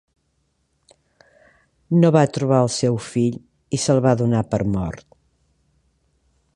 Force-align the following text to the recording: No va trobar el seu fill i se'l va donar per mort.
No 1.99 2.11
va 2.17 2.23
trobar 2.37 2.63
el 2.67 2.71
seu 2.77 2.97
fill 3.11 3.37
i 3.79 3.83
se'l 3.85 4.03
va 4.07 4.17
donar 4.23 4.45
per 4.55 4.63
mort. 4.79 5.09